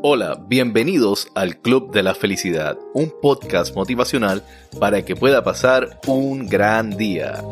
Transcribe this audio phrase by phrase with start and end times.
[0.00, 4.42] Hola, bienvenidos al Club de la Felicidad, un podcast motivacional
[4.80, 7.42] para que pueda pasar un gran día.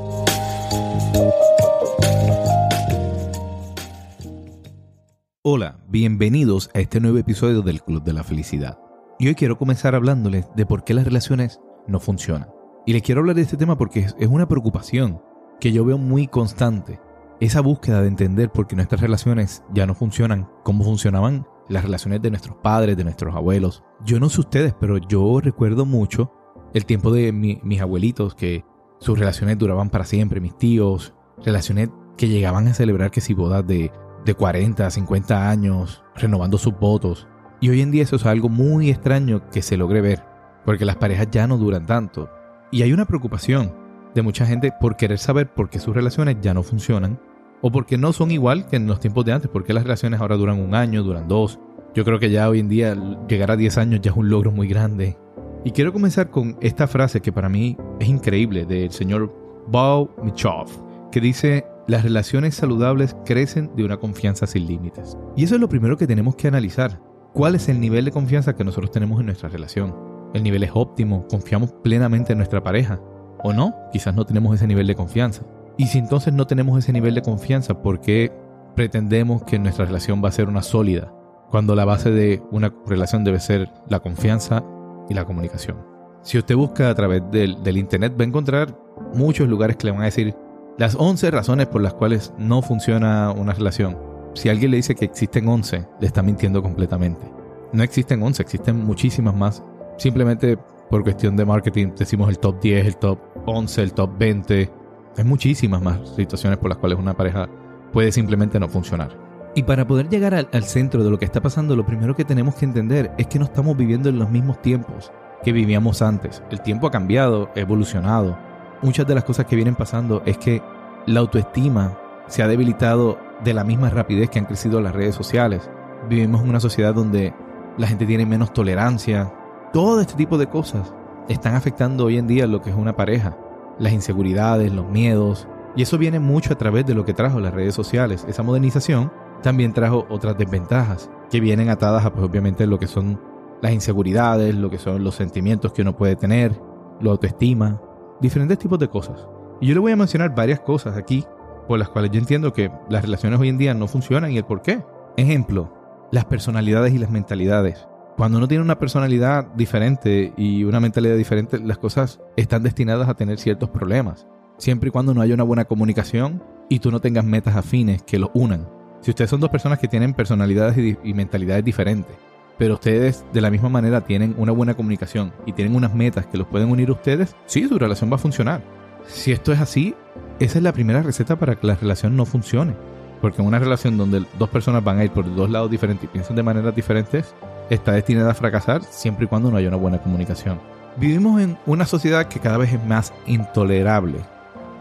[5.43, 8.79] Hola, bienvenidos a este nuevo episodio del Club de la Felicidad.
[9.19, 12.49] Y hoy quiero comenzar hablándoles de por qué las relaciones no funcionan.
[12.87, 15.21] Y les quiero hablar de este tema porque es una preocupación
[15.61, 17.01] que yo veo muy constante.
[17.39, 22.21] Esa búsqueda de entender por qué nuestras relaciones ya no funcionan como funcionaban las relaciones
[22.21, 23.83] de nuestros padres, de nuestros abuelos.
[24.05, 26.31] Yo no sé ustedes, pero yo recuerdo mucho
[26.75, 28.65] el tiempo de mis abuelitos, que
[28.99, 33.67] sus relaciones duraban para siempre, mis tíos, relaciones que llegaban a celebrar que si bodas
[33.67, 33.91] de
[34.25, 37.27] de 40, 50 años renovando sus votos.
[37.61, 40.23] Y hoy en día eso es algo muy extraño que se logre ver,
[40.65, 42.31] porque las parejas ya no duran tanto.
[42.71, 43.75] Y hay una preocupación
[44.15, 47.21] de mucha gente por querer saber por qué sus relaciones ya no funcionan,
[47.63, 50.37] o porque no son igual que en los tiempos de antes, porque las relaciones ahora
[50.37, 51.59] duran un año, duran dos.
[51.95, 52.97] Yo creo que ya hoy en día
[53.29, 55.17] llegar a 10 años ya es un logro muy grande.
[55.65, 59.35] Y quiero comenzar con esta frase que para mí es increíble del señor
[59.69, 60.69] Bao Michov,
[61.11, 65.19] que dice, las relaciones saludables crecen de una confianza sin límites.
[65.37, 67.01] Y eso es lo primero que tenemos que analizar.
[67.35, 69.95] ¿Cuál es el nivel de confianza que nosotros tenemos en nuestra relación?
[70.33, 71.27] ¿El nivel es óptimo?
[71.29, 73.01] ¿Confiamos plenamente en nuestra pareja?
[73.43, 73.75] ¿O no?
[73.93, 75.43] Quizás no tenemos ese nivel de confianza.
[75.81, 78.31] Y si entonces no tenemos ese nivel de confianza, ¿por qué
[78.77, 81.11] pretendemos que nuestra relación va a ser una sólida?
[81.49, 84.63] Cuando la base de una relación debe ser la confianza
[85.09, 85.79] y la comunicación.
[86.21, 88.79] Si usted busca a través del, Internet va a encontrar
[89.15, 90.35] muchos lugares que le van a decir
[90.77, 93.97] las 11 razones por las cuales no funciona una relación.
[94.35, 97.25] Si alguien le dice que existen 11, le está mintiendo completamente.
[97.73, 99.63] No existen 11, existen muchísimas más.
[99.97, 100.59] Simplemente
[100.91, 104.80] por cuestión de marketing decimos el top 10, el top 11, el top 20.
[105.17, 107.49] Hay muchísimas más situaciones por las cuales una pareja
[107.93, 109.17] puede simplemente no funcionar.
[109.55, 112.55] Y para poder llegar al, centro de lo que está pasando, lo primero que tenemos
[112.55, 115.11] que entender es que no estamos viviendo en los mismos tiempos
[115.43, 116.43] que vivíamos antes.
[116.51, 118.37] El tiempo ha cambiado, evolucionado
[118.83, 120.63] muchas de las cosas que vienen pasando es que
[121.07, 121.99] la autoestima
[122.29, 125.71] se ha debilitado de la misma rapidez que han crecido las redes sociales.
[126.09, 127.35] Vivimos en una sociedad donde
[127.77, 129.33] la gente tiene menos tolerancia.
[129.73, 130.93] Todo este tipo de cosas
[131.29, 133.37] están afectando hoy en día lo que es una pareja.
[133.81, 135.49] Las inseguridades, los miedos.
[135.75, 138.25] Y eso viene mucho a través de lo que trajo las redes sociales.
[138.29, 139.11] Esa modernización
[139.43, 143.21] también trajo otras desventajas que vienen atadas a pues obviamente lo que son
[143.63, 146.61] las inseguridades, lo que son los sentimientos que uno puede tener,
[147.01, 147.81] la autoestima,
[148.21, 149.27] diferentes tipos de cosas.
[149.61, 151.25] Y yo le voy a mencionar varias cosas aquí
[151.69, 154.45] por las cuales yo entiendo que las relaciones hoy en día no funcionan y el
[154.45, 154.83] por qué.
[155.17, 155.73] Ejemplo,
[156.11, 157.87] las personalidades y las mentalidades.
[158.21, 163.15] Cuando uno tiene una personalidad diferente y una mentalidad diferente, las cosas están destinadas a
[163.15, 164.27] tener ciertos problemas.
[164.59, 168.19] Siempre y cuando no haya una buena comunicación y tú no tengas metas afines que
[168.19, 168.69] los unan.
[169.01, 172.15] Si ustedes son dos personas que tienen personalidades y, y mentalidades diferentes,
[172.59, 176.37] pero ustedes de la misma manera tienen una buena comunicación y tienen unas metas que
[176.37, 178.63] los pueden unir a ustedes, sí, su relación va a funcionar.
[179.07, 179.95] Si esto es así,
[180.41, 182.75] esa es la primera receta para que la relación no funcione.
[183.21, 186.09] Porque en una relación donde dos personas van a ir por dos lados diferentes y
[186.09, 187.35] piensan de maneras diferentes,
[187.69, 190.59] está destinada a fracasar siempre y cuando no haya una buena comunicación.
[190.97, 194.19] Vivimos en una sociedad que cada vez es más intolerable.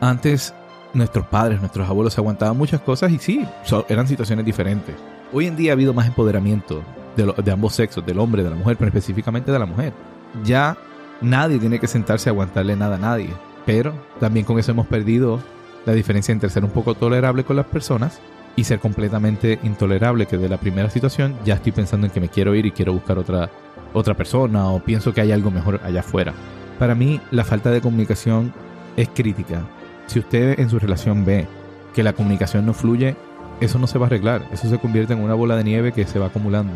[0.01, 0.53] Antes
[0.93, 3.45] nuestros padres, nuestros abuelos aguantaban muchas cosas y sí,
[3.89, 4.95] eran situaciones diferentes.
[5.31, 6.81] Hoy en día ha habido más empoderamiento,
[7.15, 9.93] de, ambos sexos, del hombre, de la mujer, pero específicamente de la mujer.
[10.43, 10.77] Ya
[11.21, 13.29] nadie tiene que sentarse a aguantarle nada a nadie.
[13.65, 15.39] Pero también con eso hemos perdido
[15.89, 18.19] la diferencia entre ser un poco tolerable con las personas
[18.55, 22.29] y ser completamente intolerable, que de la primera situación ya estoy pensando en que me
[22.29, 23.49] quiero ir y quiero buscar otra,
[23.93, 26.33] otra persona o pienso que hay algo mejor allá afuera.
[26.77, 28.53] Para mí la falta de comunicación
[28.97, 29.63] es crítica.
[30.05, 31.47] Si usted en su relación ve
[31.95, 33.15] que la comunicación no fluye,
[33.59, 34.43] eso no se va a arreglar.
[34.51, 36.73] Eso se convierte en una bola de nieve que se va acumulando.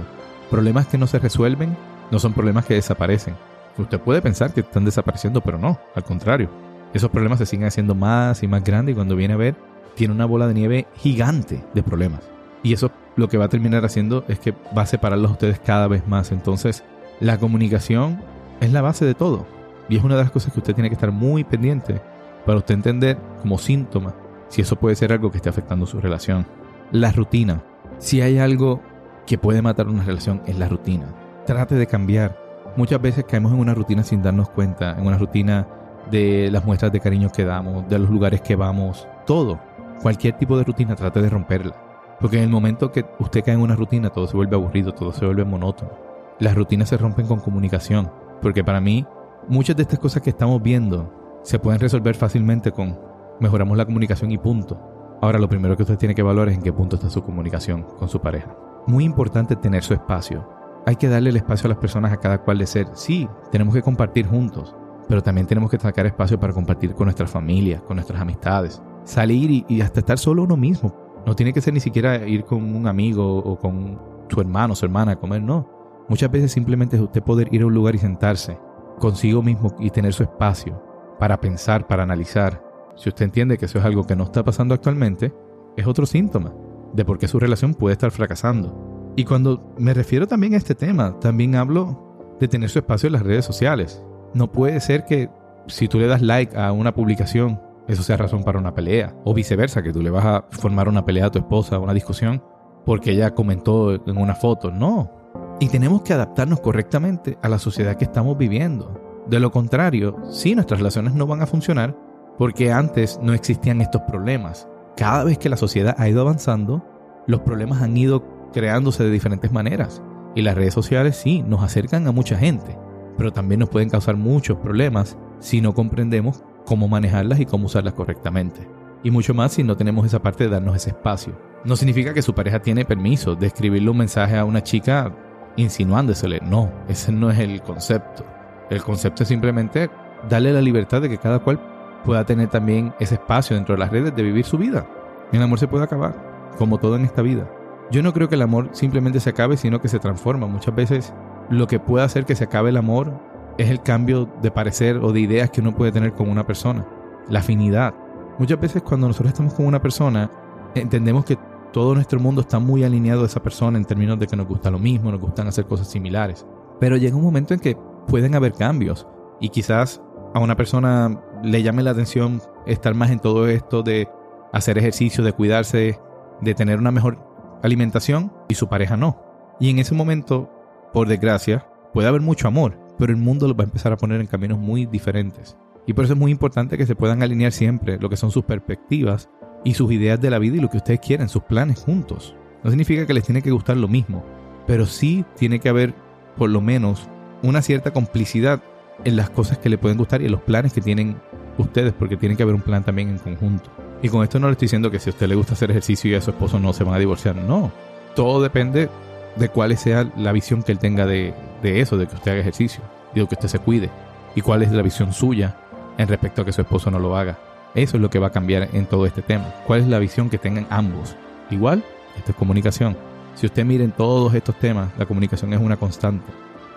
[0.49, 1.77] Problemas que no se resuelven
[2.09, 3.35] no son problemas que desaparecen.
[3.77, 6.72] Usted puede pensar que están desapareciendo, pero no, al contrario.
[6.93, 9.55] Esos problemas se siguen haciendo más y más grandes y cuando viene a ver,
[9.95, 12.21] tiene una bola de nieve gigante de problemas.
[12.61, 15.59] Y eso lo que va a terminar haciendo es que va a separarlos a ustedes
[15.59, 16.31] cada vez más.
[16.31, 16.83] Entonces,
[17.19, 18.21] la comunicación
[18.61, 19.45] es la base de todo.
[19.89, 22.01] Y es una de las cosas que usted tiene que estar muy pendiente
[22.45, 24.15] para usted entender como síntoma
[24.47, 26.45] si eso puede ser algo que esté afectando su relación.
[26.91, 27.63] La rutina.
[27.97, 28.81] Si hay algo
[29.25, 31.07] que puede matar una relación es la rutina.
[31.45, 32.39] Trate de cambiar.
[32.77, 35.67] Muchas veces caemos en una rutina sin darnos cuenta, en una rutina
[36.11, 39.59] de las muestras de cariño que damos, de los lugares que vamos, todo.
[40.01, 41.75] Cualquier tipo de rutina trate de romperla.
[42.19, 45.11] Porque en el momento que usted cae en una rutina todo se vuelve aburrido, todo
[45.11, 45.91] se vuelve monótono.
[46.39, 48.11] Las rutinas se rompen con comunicación.
[48.41, 49.05] Porque para mí,
[49.47, 52.97] muchas de estas cosas que estamos viendo se pueden resolver fácilmente con
[53.39, 54.79] mejoramos la comunicación y punto.
[55.21, 57.83] Ahora lo primero que usted tiene que evaluar es en qué punto está su comunicación
[57.83, 58.55] con su pareja.
[58.87, 60.47] Muy importante tener su espacio.
[60.85, 62.87] Hay que darle el espacio a las personas a cada cual de ser.
[62.93, 64.75] Sí, tenemos que compartir juntos,
[65.07, 68.81] pero también tenemos que sacar espacio para compartir con nuestras familias, con nuestras amistades.
[69.03, 70.95] Salir y, hasta estar solo uno mismo.
[71.25, 74.85] No tiene que ser ni siquiera ir con un amigo o con su hermano su
[74.85, 75.69] hermana a comer, no.
[76.09, 78.57] Muchas veces simplemente es usted poder ir a un lugar y sentarse
[78.99, 80.81] consigo mismo y tener su espacio
[81.19, 82.61] para pensar, para analizar.
[82.95, 85.33] Si usted entiende que eso es algo que no está pasando actualmente,
[85.75, 86.53] es otro síntoma
[86.93, 89.13] de por qué su relación puede estar fracasando.
[89.15, 93.13] Y cuando me refiero también a este tema, también hablo de tener su espacio en
[93.13, 94.03] las redes sociales.
[94.33, 95.29] No puede ser que
[95.67, 99.15] si tú le das like a una publicación, eso sea razón para una pelea.
[99.23, 102.43] O viceversa, que tú le vas a formar una pelea a tu esposa, una discusión,
[102.85, 104.71] porque ella comentó en una foto.
[104.71, 105.11] No.
[105.59, 108.99] Y tenemos que adaptarnos correctamente a la sociedad que estamos viviendo.
[109.27, 111.95] De lo contrario, sí, nuestras relaciones no van a funcionar
[112.37, 114.67] porque antes no existían estos problemas.
[114.97, 116.83] Cada vez que la sociedad ha ido avanzando,
[117.27, 120.01] los problemas han ido creándose de diferentes maneras.
[120.35, 122.77] Y las redes sociales sí, nos acercan a mucha gente,
[123.17, 127.93] pero también nos pueden causar muchos problemas si no comprendemos cómo manejarlas y cómo usarlas
[127.93, 128.67] correctamente.
[129.03, 131.37] Y mucho más si no tenemos esa parte de darnos ese espacio.
[131.65, 135.13] No significa que su pareja tiene permiso de escribirle un mensaje a una chica
[135.55, 136.39] insinuándosele.
[136.41, 138.25] No, ese no es el concepto.
[138.69, 139.89] El concepto es simplemente
[140.29, 141.59] darle la libertad de que cada cual
[142.03, 144.87] pueda tener también ese espacio dentro de las redes de vivir su vida.
[145.31, 147.49] El amor se puede acabar, como todo en esta vida.
[147.91, 150.47] Yo no creo que el amor simplemente se acabe, sino que se transforma.
[150.47, 151.13] Muchas veces
[151.49, 153.19] lo que puede hacer que se acabe el amor
[153.57, 156.85] es el cambio de parecer o de ideas que uno puede tener con una persona.
[157.29, 157.93] La afinidad.
[158.39, 160.29] Muchas veces cuando nosotros estamos con una persona,
[160.75, 161.37] entendemos que
[161.71, 164.71] todo nuestro mundo está muy alineado a esa persona en términos de que nos gusta
[164.71, 166.45] lo mismo, nos gustan hacer cosas similares.
[166.79, 169.07] Pero llega un momento en que pueden haber cambios
[169.39, 170.01] y quizás
[170.33, 174.07] a una persona le llame la atención estar más en todo esto de
[174.51, 175.99] hacer ejercicio, de cuidarse,
[176.41, 177.17] de tener una mejor
[177.63, 179.19] alimentación y su pareja no.
[179.59, 180.49] Y en ese momento,
[180.93, 184.21] por desgracia, puede haber mucho amor, pero el mundo lo va a empezar a poner
[184.21, 185.57] en caminos muy diferentes.
[185.85, 188.45] Y por eso es muy importante que se puedan alinear siempre lo que son sus
[188.45, 189.29] perspectivas
[189.65, 192.35] y sus ideas de la vida y lo que ustedes quieren, sus planes juntos.
[192.63, 194.23] No significa que les tiene que gustar lo mismo,
[194.65, 195.93] pero sí tiene que haber
[196.37, 197.09] por lo menos
[197.41, 198.61] una cierta complicidad
[199.03, 201.17] en las cosas que le pueden gustar y en los planes que tienen
[201.57, 203.69] ustedes, porque tiene que haber un plan también en conjunto.
[204.01, 206.11] Y con esto no le estoy diciendo que si a usted le gusta hacer ejercicio
[206.11, 207.71] y a su esposo no se van a divorciar, no.
[208.15, 208.89] Todo depende
[209.35, 212.41] de cuál sea la visión que él tenga de, de eso, de que usted haga
[212.41, 213.89] ejercicio y de que usted se cuide.
[214.35, 215.55] Y cuál es la visión suya
[215.97, 217.37] en respecto a que su esposo no lo haga.
[217.75, 219.53] Eso es lo que va a cambiar en todo este tema.
[219.65, 221.15] ¿Cuál es la visión que tengan ambos?
[221.49, 221.83] Igual,
[222.17, 222.95] esto es comunicación.
[223.35, 226.25] Si usted mira en todos estos temas, la comunicación es una constante.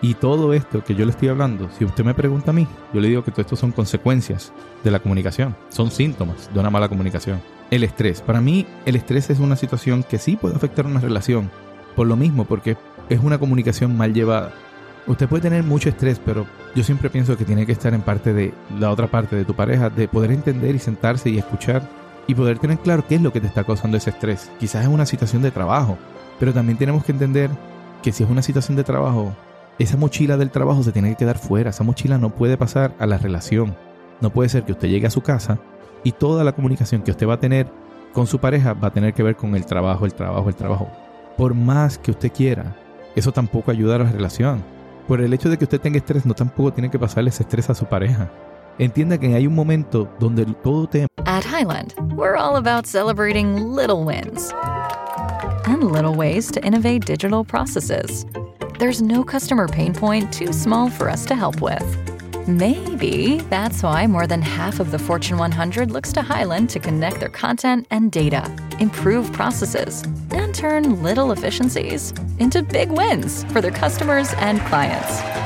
[0.02, 3.00] Y todo esto que yo le estoy hablando, si usted me pregunta a mí, yo
[3.00, 4.52] le digo que todo esto son consecuencias
[4.84, 7.40] de la comunicación, son síntomas de una mala comunicación.
[7.70, 11.50] El estrés, para mí el estrés es una situación que sí puede afectar una relación,
[11.96, 12.76] por lo mismo, porque
[13.08, 14.52] es una comunicación mal llevada.
[15.06, 18.32] Usted puede tener mucho estrés, pero yo siempre pienso que tiene que estar en parte
[18.32, 21.82] de la otra parte de tu pareja, de poder entender y sentarse y escuchar
[22.26, 24.50] y poder tener claro qué es lo que te está causando ese estrés.
[24.58, 25.96] Quizás es una situación de trabajo,
[26.38, 27.50] pero también tenemos que entender
[28.02, 29.32] que si es una situación de trabajo,
[29.78, 31.70] esa mochila del trabajo se tiene que quedar fuera.
[31.70, 33.76] Esa mochila no puede pasar a la relación.
[34.20, 35.58] No puede ser que usted llegue a su casa
[36.02, 37.68] y toda la comunicación que usted va a tener
[38.12, 40.90] con su pareja va a tener que ver con el trabajo, el trabajo, el trabajo.
[41.36, 42.74] Por más que usted quiera,
[43.14, 44.64] eso tampoco ayuda a la relación.
[45.06, 47.68] Por el hecho de que usted tenga estrés, no tampoco tiene que pasarle ese estrés
[47.68, 48.30] a su pareja.
[48.78, 51.06] Entienda que hay un momento donde todo te...
[51.26, 54.52] At Highland, we're all about celebrating little wins
[55.66, 58.24] and little ways to innovate digital processes.
[58.78, 62.15] There's no customer pain point too small for us to help with.
[62.48, 67.18] Maybe that's why more than half of the Fortune 100 looks to Highland to connect
[67.18, 68.48] their content and data,
[68.78, 75.45] improve processes, and turn little efficiencies into big wins for their customers and clients.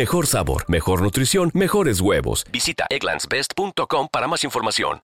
[0.01, 2.43] Mejor sabor, mejor nutrición, mejores huevos.
[2.51, 4.99] Visita egglandsbest.com para más información.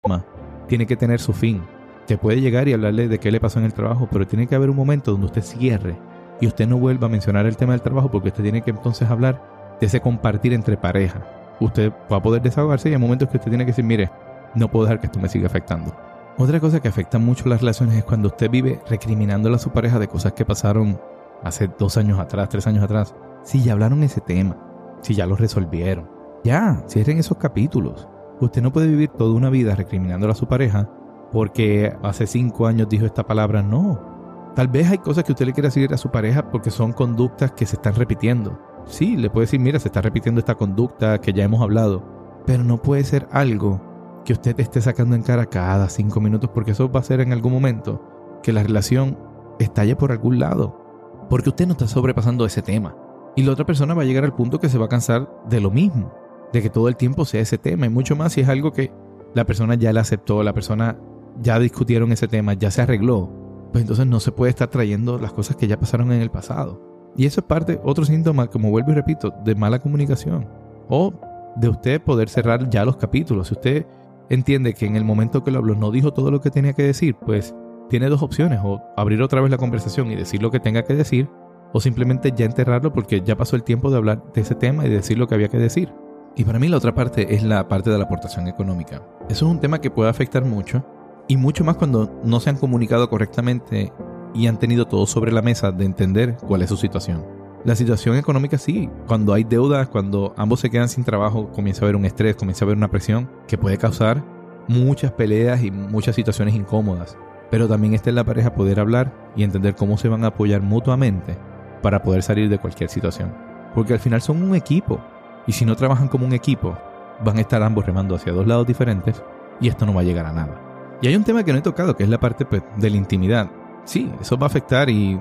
[0.68, 1.64] Tiene que tener su fin.
[2.08, 4.56] Te puede llegar y hablarle de qué le pasó en el trabajo, pero tiene que
[4.56, 6.00] haber un momento donde usted cierre
[6.42, 9.08] y usted no vuelva a mencionar el tema del trabajo porque usted tiene que entonces
[9.08, 11.24] hablar de ese compartir entre pareja.
[11.60, 14.10] Usted va a poder desahogarse y hay momentos que usted tiene que decir, mire,
[14.56, 15.96] no puedo dejar que esto me siga afectando.
[16.40, 20.00] Otra cosa que afecta mucho las relaciones es cuando usted vive recriminándole a su pareja
[20.00, 21.00] de cosas que pasaron
[21.44, 23.14] hace dos años atrás, tres años atrás.
[23.44, 24.67] Si ya hablaron ese tema,
[25.08, 26.10] si ya lo resolvieron.
[26.44, 28.08] Ya, cierren esos capítulos.
[28.42, 30.90] Usted no puede vivir toda una vida recriminándole a su pareja
[31.32, 33.64] porque hace cinco años dijo esta palabra.
[33.64, 34.52] No.
[34.54, 37.54] Tal vez hay cosas que usted le quiere decir a su pareja porque son conductas
[37.54, 38.60] que se están repitiendo.
[38.86, 42.04] Sí, le puede decir, mira, se está repitiendo esta conducta que ya hemos hablado.
[42.46, 43.82] Pero no puede ser algo
[44.26, 47.32] que usted esté sacando en cara cada cinco minutos porque eso va a ser en
[47.32, 48.02] algún momento
[48.44, 49.18] que la relación
[49.58, 50.82] estalle por algún lado.
[51.30, 53.07] Porque usted no está sobrepasando ese tema.
[53.38, 55.62] Y la otra persona va a llegar al punto que se va a cansar de
[55.62, 56.12] lo mismo,
[56.52, 58.92] de que todo el tiempo sea ese tema y mucho más si es algo que
[59.36, 60.98] la persona ya le aceptó, la persona
[61.40, 63.30] ya discutieron ese tema, ya se arregló,
[63.72, 66.82] pues entonces no se puede estar trayendo las cosas que ya pasaron en el pasado.
[67.16, 70.48] Y eso es parte, otro síntoma, como vuelvo y repito, de mala comunicación.
[70.90, 71.14] O
[71.58, 73.50] de usted poder cerrar ya los capítulos.
[73.50, 73.86] Si usted
[74.30, 76.84] entiende que en el momento que lo habló no dijo todo lo que tenía que
[76.84, 77.54] decir, pues
[77.88, 80.96] tiene dos opciones, o abrir otra vez la conversación y decir lo que tenga que
[80.96, 81.30] decir,
[81.74, 84.90] o simplemente ya enterrarlo porque ya pasó el tiempo de hablar de ese tema y
[84.90, 85.94] de decir lo que había que decir.
[86.36, 89.02] Y para mí la otra parte es la parte de la aportación económica.
[89.30, 90.86] Eso es un tema que puede afectar mucho
[91.28, 93.92] y mucho más cuando no se han comunicado correctamente
[94.34, 97.26] y han tenido todo sobre la mesa de entender cuál es su situación.
[97.66, 101.86] La situación económica sí, cuando hay deudas, cuando ambos se quedan sin trabajo, comienza a
[101.86, 104.24] haber un estrés, comienza a haber una presión que puede causar
[104.68, 107.18] muchas peleas y muchas situaciones incómodas.
[107.50, 110.62] Pero también está en la pareja poder hablar y entender cómo se van a apoyar
[110.62, 111.38] mutuamente
[111.82, 113.34] para poder salir de cualquier situación.
[113.74, 115.00] Porque al final son un equipo.
[115.46, 116.78] Y si no trabajan como un equipo,
[117.24, 119.24] van a estar ambos remando hacia dos lados diferentes
[119.60, 120.62] y esto no va a llegar a nada.
[121.02, 122.98] Y hay un tema que no he tocado, que es la parte pues, de la
[122.98, 123.50] intimidad.
[123.86, 125.20] Sí, eso va a afectar y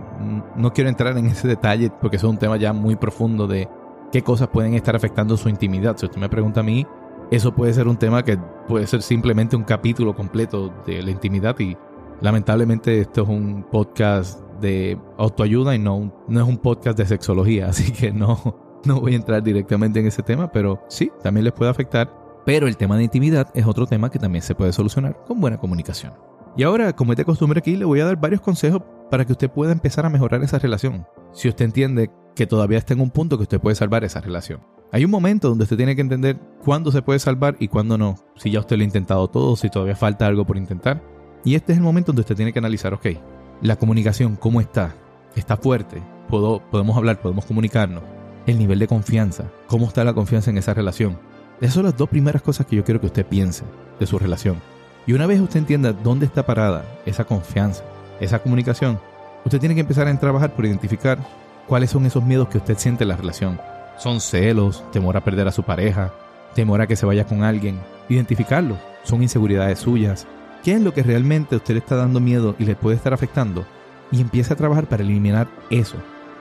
[0.57, 3.69] no quiero entrar en ese detalle porque eso es un tema ya muy profundo de
[4.11, 5.97] qué cosas pueden estar afectando su intimidad.
[5.97, 6.85] Si usted me pregunta a mí,
[7.31, 11.59] eso puede ser un tema que puede ser simplemente un capítulo completo de la intimidad
[11.61, 11.77] y
[12.21, 17.69] lamentablemente esto es un podcast de autoayuda y no, no es un podcast de sexología,
[17.71, 21.53] así que no, no voy a entrar directamente en ese tema, pero sí, también les
[21.53, 22.13] puede afectar.
[22.45, 25.59] Pero el tema de intimidad es otro tema que también se puede solucionar con buena
[25.59, 26.13] comunicación.
[26.57, 29.33] Y ahora, como es de costumbre aquí, le voy a dar varios consejos para que
[29.33, 31.07] usted pueda empezar a mejorar esa relación.
[31.33, 34.61] Si usted entiende que todavía está en un punto que usted puede salvar esa relación.
[34.93, 38.15] Hay un momento donde usted tiene que entender cuándo se puede salvar y cuándo no.
[38.37, 41.03] Si ya usted lo ha intentado todo, si todavía falta algo por intentar.
[41.45, 43.07] Y este es el momento donde usted tiene que analizar, ok,
[43.63, 44.95] la comunicación, ¿cómo está?
[45.35, 46.03] ¿Está fuerte?
[46.29, 48.03] ¿Puedo, podemos hablar, podemos comunicarnos.
[48.47, 51.19] El nivel de confianza, ¿cómo está la confianza en esa relación?
[51.61, 53.65] Esas son las dos primeras cosas que yo quiero que usted piense
[53.99, 54.61] de su relación.
[55.07, 57.83] Y una vez usted entienda dónde está parada esa confianza,
[58.21, 59.01] esa comunicación,
[59.45, 61.19] usted tiene que empezar a trabajar por identificar
[61.67, 63.59] cuáles son esos miedos que usted siente en la relación.
[63.99, 66.13] Son celos, temor a perder a su pareja,
[66.55, 67.81] temor a que se vaya con alguien.
[68.09, 68.79] Identificarlos.
[69.05, 70.27] Son inseguridades suyas,
[70.67, 73.15] qué es lo que realmente a usted le está dando miedo y le puede estar
[73.15, 73.65] afectando
[74.11, 75.95] y empiece a trabajar para eliminar eso.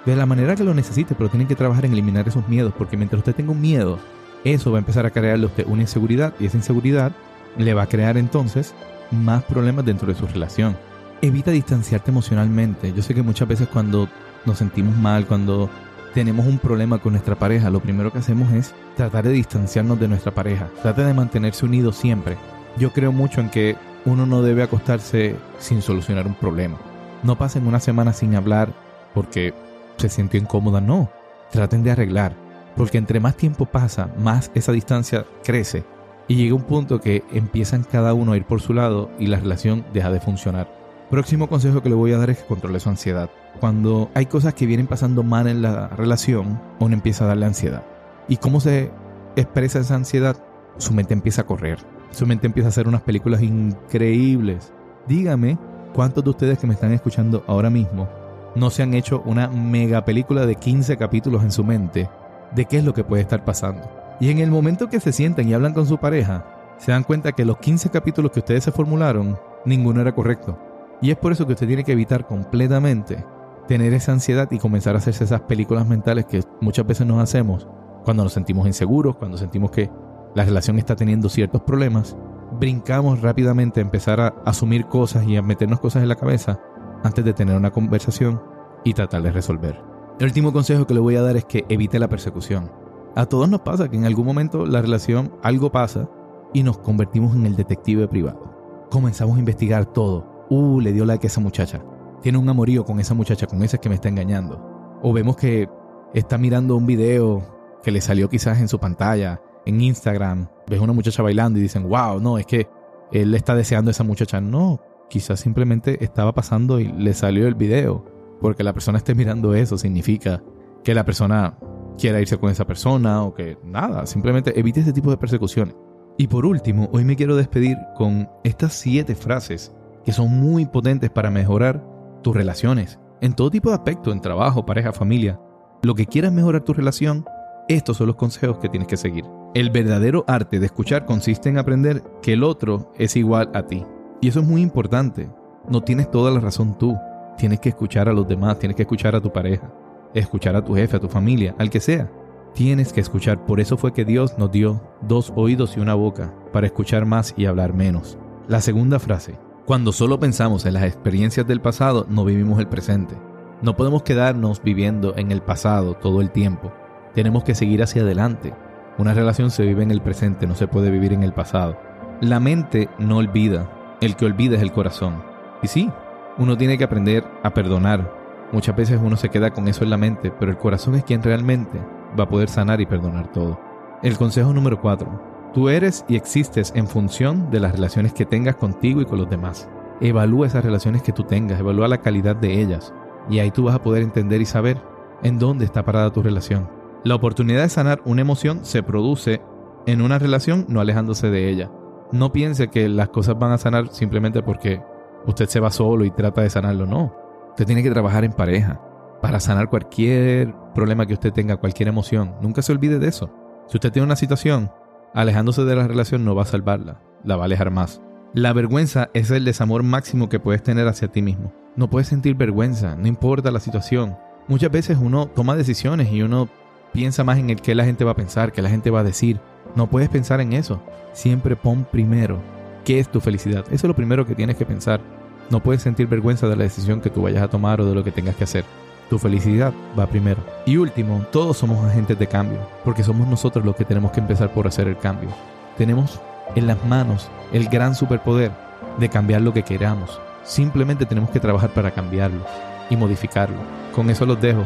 [0.03, 2.97] De la manera que lo necesite, pero tiene que trabajar en eliminar esos miedos, porque
[2.97, 3.99] mientras usted tenga un miedo,
[4.43, 7.11] eso va a empezar a crearle a usted una inseguridad y esa inseguridad
[7.55, 8.73] le va a crear entonces
[9.11, 10.75] más problemas dentro de su relación.
[11.21, 12.93] Evita distanciarte emocionalmente.
[12.93, 14.09] Yo sé que muchas veces cuando
[14.43, 15.69] nos sentimos mal, cuando
[16.15, 20.07] tenemos un problema con nuestra pareja, lo primero que hacemos es tratar de distanciarnos de
[20.07, 20.67] nuestra pareja.
[20.81, 22.37] Trate de mantenerse unido siempre.
[22.75, 26.77] Yo creo mucho en que uno no debe acostarse sin solucionar un problema.
[27.23, 28.73] No pasen una semana sin hablar
[29.13, 29.53] porque
[29.97, 31.09] se sintió incómoda, no.
[31.51, 32.33] Traten de arreglar,
[32.75, 35.85] porque entre más tiempo pasa, más esa distancia crece
[36.27, 39.39] y llega un punto que empiezan cada uno a ir por su lado y la
[39.39, 40.69] relación deja de funcionar.
[41.09, 43.29] Próximo consejo que le voy a dar es que controle su ansiedad.
[43.59, 47.83] Cuando hay cosas que vienen pasando mal en la relación, uno empieza a darle ansiedad.
[48.27, 48.91] ¿Y cómo se
[49.35, 50.37] expresa esa ansiedad,
[50.77, 51.79] su mente empieza a correr.
[52.15, 54.71] Su mente empieza a hacer unas películas increíbles.
[55.05, 55.57] Dígame
[55.93, 58.07] cuántos de ustedes que me están escuchando ahora mismo
[58.55, 62.09] no se han hecho una mega película de 15 capítulos en su mente
[62.55, 63.83] de qué es lo que puede estar pasando.
[64.21, 66.45] Y en el momento que se sientan y hablan con su pareja,
[66.77, 70.57] se dan cuenta que los 15 capítulos que ustedes se formularon, ninguno era correcto.
[71.01, 73.25] Y es por eso que usted tiene que evitar completamente
[73.67, 77.67] tener esa ansiedad y comenzar a hacerse esas películas mentales que muchas veces nos hacemos
[78.05, 79.89] cuando nos sentimos inseguros, cuando sentimos que
[80.35, 82.15] la relación está teniendo ciertos problemas,
[82.59, 86.59] brincamos rápidamente a empezar a asumir cosas y a meternos cosas en la cabeza
[87.03, 88.41] antes de tener una conversación
[88.83, 89.81] y tratar de resolver.
[90.19, 92.71] El último consejo que le voy a dar es que evite la persecución.
[93.15, 96.09] A todos nos pasa que en algún momento la relación algo pasa
[96.53, 98.87] y nos convertimos en el detective privado.
[98.91, 100.45] Comenzamos a investigar todo.
[100.49, 101.81] Uh, le dio like a esa muchacha
[102.25, 104.59] tiene un amorío con esa muchacha, con esa que me está engañando.
[105.03, 105.69] O vemos que
[106.15, 107.43] está mirando un video
[107.83, 111.87] que le salió quizás en su pantalla, en Instagram, ves una muchacha bailando y dicen,
[111.87, 112.67] wow, no, es que
[113.11, 114.41] él está deseando a esa muchacha.
[114.41, 118.05] No, quizás simplemente estaba pasando y le salió el video.
[118.41, 120.43] Porque la persona esté mirando eso significa
[120.83, 121.57] que la persona
[121.97, 125.75] quiera irse con esa persona o que nada, simplemente evite ese tipo de persecuciones.
[126.17, 131.09] Y por último, hoy me quiero despedir con estas siete frases que son muy potentes
[131.09, 131.83] para mejorar
[132.21, 135.39] tus relaciones, en todo tipo de aspectos, en trabajo, pareja, familia.
[135.83, 137.25] Lo que quieras mejorar tu relación,
[137.67, 139.25] estos son los consejos que tienes que seguir.
[139.55, 143.85] El verdadero arte de escuchar consiste en aprender que el otro es igual a ti.
[144.19, 145.29] Y eso es muy importante.
[145.69, 146.97] No tienes toda la razón tú.
[147.37, 149.73] Tienes que escuchar a los demás, tienes que escuchar a tu pareja,
[150.13, 152.11] escuchar a tu jefe, a tu familia, al que sea.
[152.53, 153.45] Tienes que escuchar.
[153.45, 157.33] Por eso fue que Dios nos dio dos oídos y una boca, para escuchar más
[157.37, 158.17] y hablar menos.
[158.49, 163.15] La segunda frase, cuando solo pensamos en las experiencias del pasado, no vivimos el presente.
[163.61, 166.73] No podemos quedarnos viviendo en el pasado todo el tiempo.
[167.13, 168.53] Tenemos que seguir hacia adelante.
[168.97, 171.77] Una relación se vive en el presente, no se puede vivir en el pasado.
[172.21, 175.21] La mente no olvida, el que olvida es el corazón.
[175.61, 175.91] Y sí,
[176.37, 178.09] uno tiene que aprender a perdonar.
[178.53, 181.21] Muchas veces uno se queda con eso en la mente, pero el corazón es quien
[181.21, 181.77] realmente
[182.17, 183.59] va a poder sanar y perdonar todo.
[184.01, 185.51] El consejo número 4.
[185.53, 189.29] Tú eres y existes en función de las relaciones que tengas contigo y con los
[189.29, 189.69] demás.
[189.99, 192.93] Evalúa esas relaciones que tú tengas, evalúa la calidad de ellas.
[193.29, 194.81] Y ahí tú vas a poder entender y saber
[195.23, 196.69] en dónde está parada tu relación.
[197.05, 199.41] La oportunidad de sanar una emoción se produce
[199.85, 201.71] en una relación no alejándose de ella.
[202.11, 204.81] No piense que las cosas van a sanar simplemente porque
[205.25, 206.85] usted se va solo y trata de sanarlo.
[206.85, 207.15] No.
[207.51, 208.81] Usted tiene que trabajar en pareja
[209.21, 212.35] para sanar cualquier problema que usted tenga, cualquier emoción.
[212.41, 213.31] Nunca se olvide de eso.
[213.67, 214.69] Si usted tiene una situación
[215.15, 218.01] Alejándose de la relación no va a salvarla, la va a alejar más.
[218.33, 221.53] La vergüenza es el desamor máximo que puedes tener hacia ti mismo.
[221.77, 224.17] No puedes sentir vergüenza, no importa la situación.
[224.49, 226.49] Muchas veces uno toma decisiones y uno
[226.95, 229.03] piensa más en el que la gente va a pensar, que la gente va a
[229.03, 229.41] decir.
[229.75, 230.81] No puedes pensar en eso.
[231.11, 232.39] Siempre pon primero
[232.85, 233.65] qué es tu felicidad.
[233.65, 235.01] Eso es lo primero que tienes que pensar.
[235.49, 238.03] No puedes sentir vergüenza de la decisión que tú vayas a tomar o de lo
[238.03, 238.63] que tengas que hacer.
[239.09, 240.41] Tu felicidad va primero.
[240.65, 244.53] Y último, todos somos agentes de cambio, porque somos nosotros los que tenemos que empezar
[244.53, 245.29] por hacer el cambio.
[245.77, 246.21] Tenemos
[246.55, 248.51] en las manos el gran superpoder
[248.97, 250.21] de cambiar lo que queramos.
[250.45, 252.45] Simplemente tenemos que trabajar para cambiarlo
[252.89, 253.57] y modificarlo.
[253.93, 254.65] Con eso los dejo.